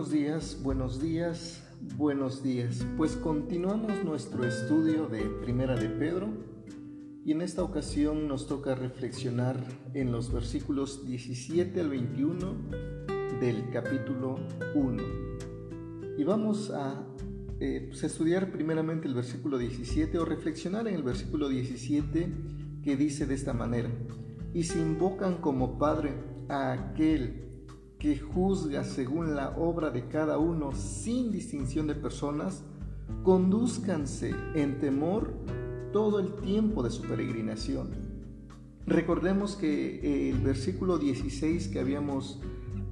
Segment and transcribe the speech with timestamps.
[0.00, 1.62] Buenos días, buenos días,
[1.98, 2.86] buenos días.
[2.96, 6.28] Pues continuamos nuestro estudio de Primera de Pedro
[7.22, 9.62] y en esta ocasión nos toca reflexionar
[9.92, 12.54] en los versículos 17 al 21
[13.42, 14.38] del capítulo
[14.74, 15.02] 1.
[16.16, 17.06] Y vamos a
[17.60, 22.26] eh, pues, estudiar primeramente el versículo 17 o reflexionar en el versículo 17
[22.82, 23.90] que dice de esta manera,
[24.54, 26.14] y se invocan como Padre
[26.48, 27.49] a aquel
[28.00, 32.64] que juzga según la obra de cada uno sin distinción de personas,
[33.22, 35.34] conduzcanse en temor
[35.92, 37.90] todo el tiempo de su peregrinación.
[38.86, 42.40] Recordemos que eh, el versículo 16 que habíamos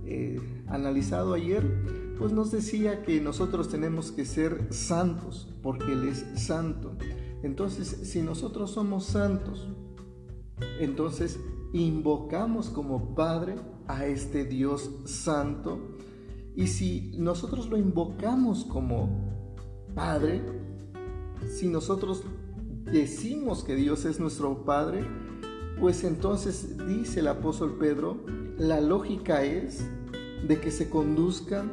[0.04, 6.26] eh, analizado ayer, pues nos decía que nosotros tenemos que ser santos, porque Él es
[6.37, 6.96] santo.
[7.43, 9.68] Entonces, si nosotros somos santos,
[10.80, 11.40] entonces
[11.72, 13.56] invocamos como Padre
[13.88, 15.96] a este Dios santo.
[16.54, 19.54] Y si nosotros lo invocamos como
[19.94, 20.42] Padre,
[21.48, 22.22] si nosotros
[22.84, 25.04] decimos que Dios es nuestro Padre,
[25.80, 28.24] pues entonces dice el apóstol Pedro,
[28.59, 29.84] la lógica es
[30.46, 31.70] de que se conduzcan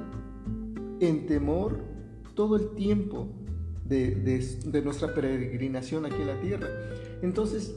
[1.00, 1.84] en temor
[2.36, 3.28] todo el tiempo
[3.86, 4.16] de,
[4.66, 6.68] de, nuestra peregrinación aquí en la tierra.
[7.22, 7.76] Entonces,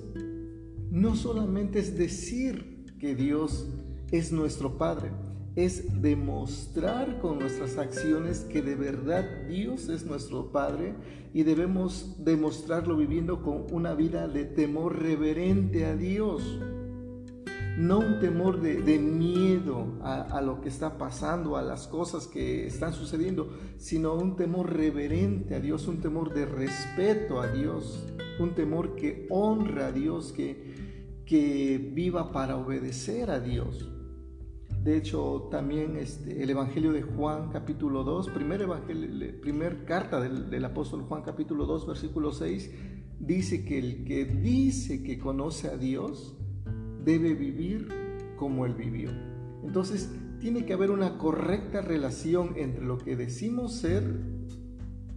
[0.91, 3.69] no solamente es decir que Dios
[4.11, 5.11] es nuestro Padre,
[5.55, 10.95] es demostrar con nuestras acciones que de verdad Dios es nuestro Padre
[11.35, 16.61] y debemos demostrarlo viviendo con una vida de temor reverente a Dios.
[17.77, 22.93] No un temor de, miedo a, lo que está pasando, a las cosas que están
[22.93, 28.05] sucediendo, sino un temor reverente a Dios, un temor de respeto a Dios,
[28.41, 33.89] un temor que honra a Dios, que viva para obedecer a Dios.
[34.89, 41.21] De hecho, también este, el Evangelio de Juan capítulo 2, primer, carta del, apóstol Juan
[41.21, 42.71] capítulo 2, versículo 6,
[43.21, 46.39] dice que el que dice que conoce a Dios
[47.05, 47.89] debe vivir
[48.39, 49.11] como Él vivió.
[49.63, 50.11] Entonces,
[50.41, 54.23] tiene que haber una correcta relación entre lo que decimos ser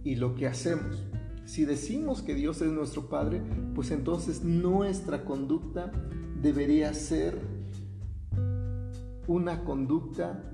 [0.04, 1.02] y lo que hacemos.
[1.46, 3.40] Si decimos que Dios es nuestro Padre,
[3.74, 5.90] pues entonces nuestra conducta
[6.42, 7.61] debería ser
[9.26, 10.52] una conducta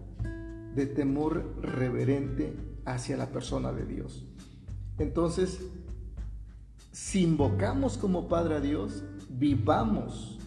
[0.75, 4.27] de temor reverente hacia la persona de Dios.
[4.99, 5.61] Entonces,
[6.93, 10.39] si invocamos como Padre a Dios, vivamos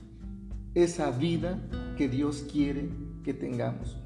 [0.73, 1.61] esa vida
[1.97, 2.89] que Dios quiere
[3.23, 3.97] que tengamos.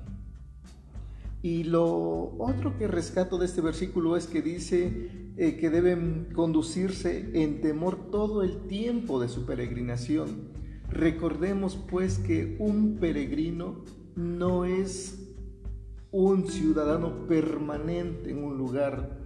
[1.42, 7.30] Y lo otro que rescato de este versículo es que dice eh, que deben conducirse
[7.34, 10.50] en temor todo el tiempo de su peregrinación.
[10.90, 13.84] Recordemos pues que un peregrino
[14.16, 15.20] no es
[16.12, 19.20] un ciudadano permanente en un lugar.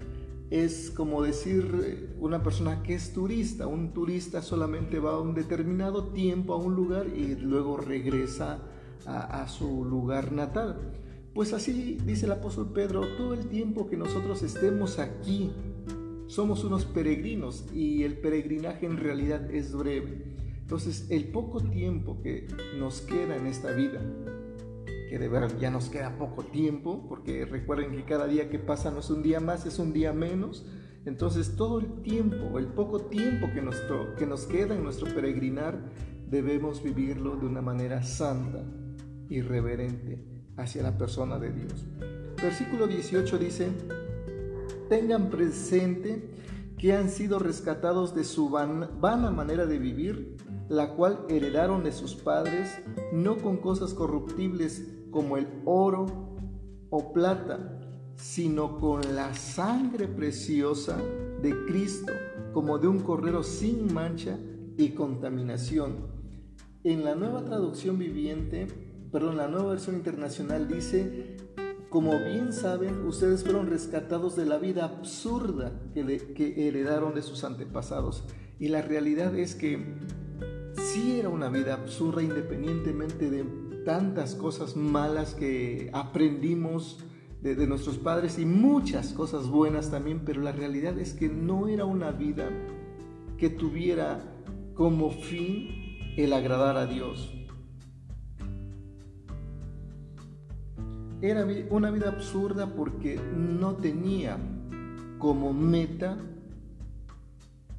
[0.49, 3.67] Es como decir eh, una persona que es turista.
[3.67, 8.63] Un turista solamente va un determinado tiempo a un lugar y luego regresa
[9.05, 10.93] a, a su lugar natal.
[11.35, 15.51] Pues así dice el apóstol Pedro, todo el tiempo que nosotros estemos aquí,
[16.25, 20.23] somos unos peregrinos y el peregrinaje en realidad es breve.
[20.61, 22.47] Entonces, el poco tiempo que
[22.77, 24.01] nos queda en esta vida,
[25.09, 28.91] que de verdad ya nos queda poco tiempo, porque recuerden que cada día que pasa
[28.91, 30.65] no es un día más, es un día menos.
[31.03, 33.75] Entonces todo el tiempo, el poco tiempo que nos,
[34.19, 35.79] que nos queda en nuestro peregrinar,
[36.29, 38.63] debemos vivirlo de una manera santa
[39.29, 40.23] y reverente
[40.57, 41.87] hacia la persona de Dios.
[42.39, 43.69] Versículo 18 dice,
[44.89, 46.29] tengan presente
[46.77, 50.37] que han sido rescatados de su vana manera de vivir,
[50.69, 52.79] la cual heredaron de sus padres,
[53.11, 56.35] no con cosas corruptibles como el oro
[56.89, 57.79] o plata,
[58.15, 60.97] sino con la sangre preciosa
[61.41, 62.11] de Cristo,
[62.53, 64.37] como de un cordero sin mancha
[64.77, 66.07] y contaminación.
[66.83, 68.67] En la nueva traducción viviente,
[69.11, 71.37] perdón, la nueva versión internacional dice,
[71.89, 78.23] como bien saben, ustedes fueron rescatados de la vida absurda que, heredaron de sus antepasados.
[78.59, 79.95] Y la realidad es que
[80.75, 87.03] sí era una vida absurda independientemente de tantas cosas malas que aprendimos
[87.41, 91.85] de, nuestros padres y muchas cosas buenas también, pero la realidad es que no era
[91.85, 92.49] una vida
[93.37, 94.19] que tuviera
[94.73, 97.33] como fin el agradar a Dios.
[101.21, 104.37] Era una vida absurda porque no tenía
[105.17, 106.17] como meta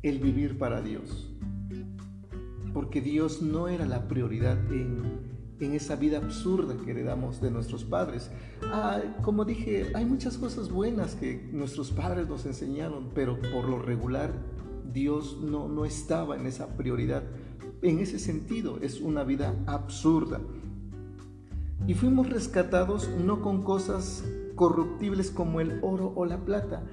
[0.02, 1.30] el vivir para Dios.
[2.72, 5.29] Porque Dios no era la prioridad en,
[5.60, 8.30] en esa vida absurda que heredamos de nuestros padres.
[8.72, 13.78] Ah, como dije, hay muchas cosas buenas que nuestros padres nos enseñaron, pero por lo
[13.78, 14.32] regular
[14.92, 17.22] Dios no, no estaba en esa prioridad.
[17.82, 20.40] En ese sentido, es una vida absurda.
[21.86, 24.24] Y fuimos rescatados no con cosas
[24.54, 26.84] corruptibles como el oro o la plata.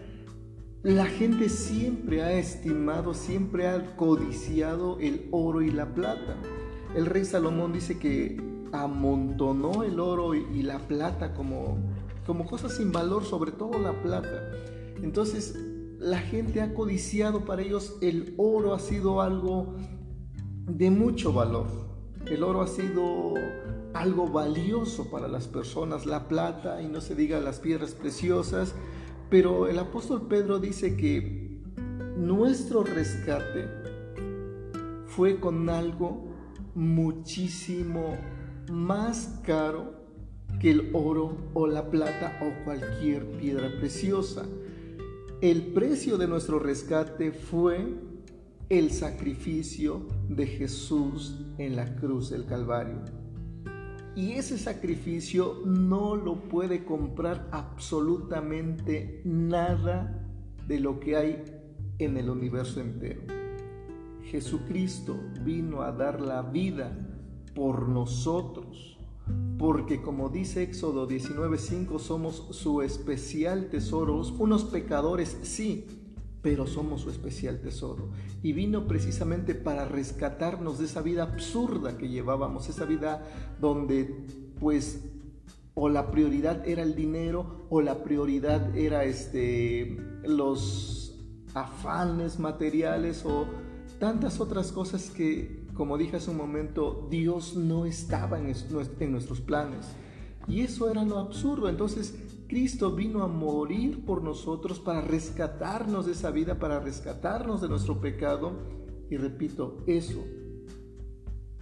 [0.83, 6.37] La gente siempre ha estimado, siempre ha codiciado el oro y la plata.
[6.95, 11.77] El rey Salomón dice que amontonó el oro y la plata como,
[12.25, 14.51] como cosas sin valor, sobre todo la plata.
[15.01, 15.55] Entonces,
[15.99, 19.75] la gente ha codiciado para ellos, el oro ha sido algo
[20.65, 21.67] de mucho valor.
[22.25, 23.33] El oro ha sido
[23.93, 28.75] algo valioso para las personas, la plata y no se diga las piedras preciosas,
[29.29, 31.63] pero el apóstol Pedro dice que
[32.17, 33.67] nuestro rescate
[35.05, 36.27] fue con algo
[36.75, 38.15] muchísimo
[38.71, 39.93] más caro
[40.59, 44.45] que el oro o la plata o cualquier piedra preciosa.
[45.41, 47.93] El precio de nuestro rescate fue
[48.69, 53.01] el sacrificio de Jesús en la cruz del Calvario.
[54.15, 60.27] Y ese sacrificio no lo puede comprar absolutamente nada
[60.67, 61.43] de lo que hay
[61.99, 63.21] en el universo entero.
[64.23, 65.15] Jesucristo
[65.45, 67.06] vino a dar la vida
[67.57, 68.99] por nosotros,
[69.57, 75.87] porque como dice Éxodo 19:5, somos su especial tesoro, unos pecadores, sí,
[76.43, 78.09] pero somos su especial tesoro.
[78.43, 83.27] Y vino precisamente para rescatarnos de esa vida absurda que llevábamos, esa vida
[83.59, 84.15] donde
[84.59, 85.03] pues
[85.73, 91.15] o la prioridad era el dinero o la prioridad era este los
[91.55, 93.47] afanes materiales o
[93.99, 98.53] tantas otras cosas que como dije hace un momento Dios no estaba en,
[98.99, 99.87] en nuestros planes
[100.47, 102.15] y eso era lo absurdo entonces
[102.47, 107.99] Cristo vino a morir por nosotros para rescatarnos de esa vida, para rescatarnos de nuestro
[107.99, 108.53] pecado.
[109.09, 110.23] Y repito, eso,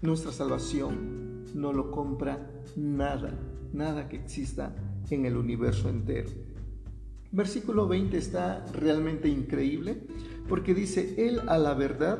[0.02, 3.40] nuestra salvación, no lo compra nada,
[3.74, 4.76] nada que exista
[5.10, 6.30] en el universo entero.
[7.36, 9.98] Versículo 20 está realmente increíble
[10.48, 12.20] porque dice, Él a la verdad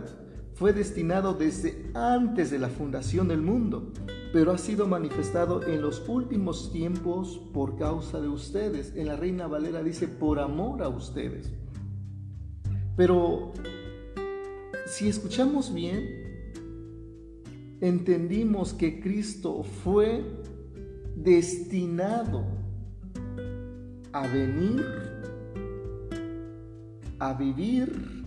[0.56, 3.94] fue destinado desde antes de la fundación del mundo,
[4.34, 8.94] pero ha sido manifestado en los últimos tiempos por causa de ustedes.
[8.98, 11.50] En la Reina Valera dice, por amor a ustedes.
[12.98, 13.54] Pero
[14.86, 16.10] si escuchamos bien,
[17.80, 20.26] entendimos que Cristo fue
[21.16, 22.65] destinado
[24.16, 24.86] a venir,
[27.20, 28.26] a vivir,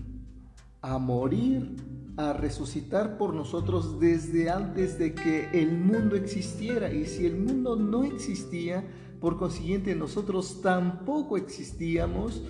[0.82, 1.76] a morir
[2.18, 6.92] a resucitar por nosotros desde antes de que el mundo existiera.
[6.92, 8.84] Y si el mundo no existía,
[9.20, 12.42] por consiguiente nosotros tampoco existíamos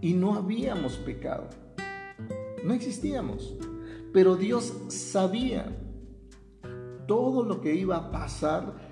[0.00, 1.48] y no habíamos pecado.
[2.64, 3.54] No existíamos.
[4.12, 5.78] Pero Dios sabía
[7.06, 8.91] todo lo que iba a pasar.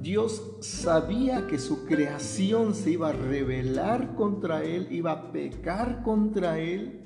[0.00, 6.58] Dios sabía que su creación se iba a rebelar contra Él, iba a pecar contra
[6.58, 7.04] Él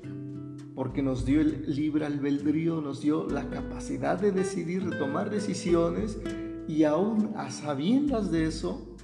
[0.75, 6.17] porque nos dio el libre albedrío, nos dio la capacidad de decidir, de tomar decisiones
[6.69, 8.95] y aún a sabiendas de eso,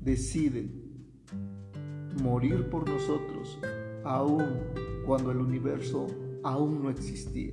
[0.00, 0.70] decide
[2.22, 3.58] morir por nosotros,
[4.02, 4.46] aún
[5.04, 6.06] cuando el universo
[6.42, 7.52] aún no existía.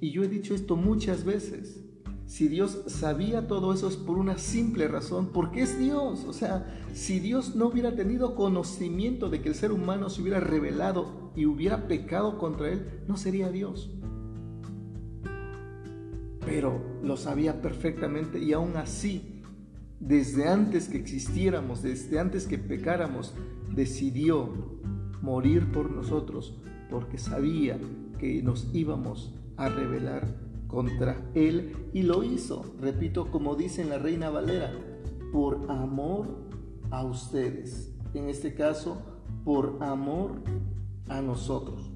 [0.00, 1.83] Y yo he dicho esto muchas veces.
[2.34, 6.24] Si Dios sabía todo eso es por una simple razón, porque es Dios.
[6.24, 10.40] O sea, si Dios no hubiera tenido conocimiento de que el ser humano se hubiera
[10.40, 13.88] revelado y hubiera pecado contra Él, no sería Dios.
[16.44, 19.40] Pero lo sabía perfectamente y aún así,
[20.00, 23.32] desde antes que existiéramos, desde antes que pecáramos,
[23.72, 24.80] decidió
[25.22, 26.58] morir por nosotros
[26.90, 27.78] porque sabía
[28.18, 33.98] que nos íbamos a revelar contra él y lo hizo, repito, como dice en la
[33.98, 34.72] Reina Valera,
[35.32, 36.28] por amor
[36.90, 37.92] a ustedes.
[38.14, 39.02] En este caso,
[39.44, 40.42] por amor
[41.08, 41.90] a nosotros.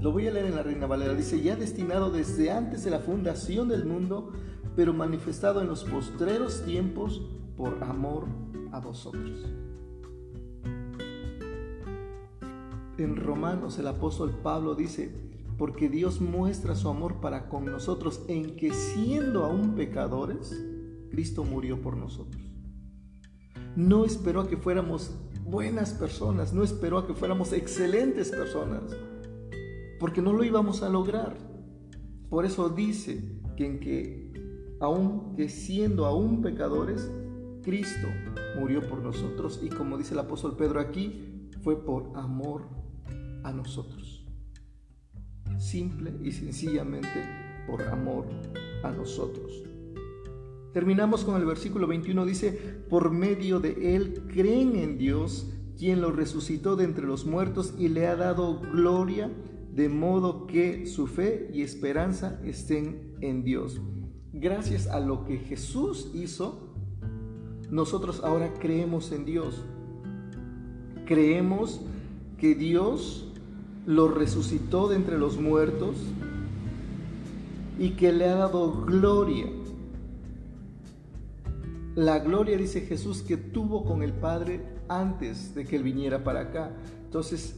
[0.00, 1.14] Lo voy a leer en la Reina Valera.
[1.14, 4.32] Dice, ya destinado desde antes de la fundación del mundo,
[4.76, 7.22] pero manifestado en los postreros tiempos
[7.56, 8.26] por amor
[8.72, 9.46] a vosotros.
[12.96, 18.56] En Romanos el apóstol Pablo dice, porque Dios muestra su amor para con nosotros en
[18.56, 20.64] que siendo aún pecadores,
[21.10, 22.42] Cristo murió por nosotros.
[23.76, 28.96] No esperó a que fuéramos buenas personas, no esperó a que fuéramos excelentes personas,
[30.00, 31.36] porque no lo íbamos a lograr.
[32.30, 34.32] Por eso dice, que en que,
[35.36, 37.10] que siendo aún pecadores,
[37.62, 38.08] Cristo
[38.58, 42.62] murió por nosotros y como dice el apóstol Pedro aquí, fue por amor
[43.42, 44.23] a nosotros.
[45.64, 47.08] Simple y sencillamente
[47.66, 48.26] por amor
[48.82, 49.62] a nosotros.
[50.74, 52.52] Terminamos con el versículo 21, dice,
[52.90, 57.88] por medio de él creen en Dios, quien lo resucitó de entre los muertos y
[57.88, 59.30] le ha dado gloria,
[59.72, 63.80] de modo que su fe y esperanza estén en Dios.
[64.34, 66.74] Gracias a lo que Jesús hizo,
[67.70, 69.64] nosotros ahora creemos en Dios.
[71.06, 71.80] Creemos
[72.36, 73.33] que Dios
[73.86, 75.96] lo resucitó de entre los muertos
[77.78, 79.46] y que le ha dado gloria.
[81.94, 86.40] La gloria, dice Jesús, que tuvo con el Padre antes de que Él viniera para
[86.40, 86.70] acá.
[87.04, 87.56] Entonces,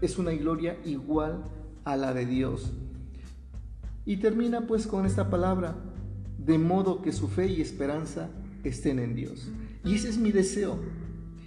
[0.00, 1.44] es una gloria igual
[1.84, 2.72] a la de Dios.
[4.06, 5.76] Y termina pues con esta palabra,
[6.38, 8.28] de modo que su fe y esperanza
[8.64, 9.48] estén en Dios.
[9.84, 10.78] Y ese es mi deseo.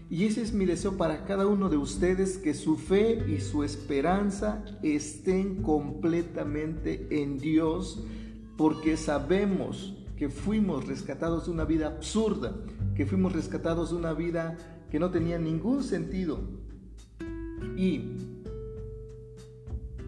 [0.10, 3.64] Y ese es mi deseo para cada uno de ustedes, que su fe y su
[3.64, 8.06] esperanza estén completamente en Dios,
[8.56, 12.56] porque sabemos que fuimos rescatados de una vida absurda,
[12.96, 14.58] que fuimos rescatados de una vida
[14.90, 16.40] que no tenía ningún sentido
[17.76, 18.16] y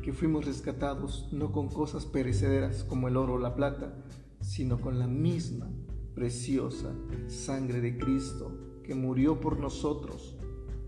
[0.01, 3.93] que fuimos rescatados no con cosas perecederas como el oro o la plata,
[4.39, 5.69] sino con la misma
[6.15, 6.95] preciosa
[7.27, 10.35] sangre de Cristo que murió por nosotros,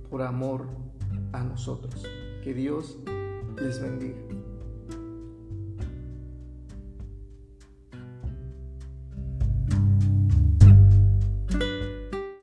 [0.10, 0.66] por amor
[1.34, 2.04] a nosotros.
[2.44, 2.98] Que Dios
[3.62, 4.41] les bendiga.